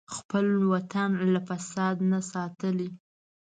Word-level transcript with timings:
خپل 0.15 0.45
وطن 0.73 1.09
له 1.33 1.39
فساد 1.49 1.95
نه 2.11 2.19
ساتلی. 2.31 2.89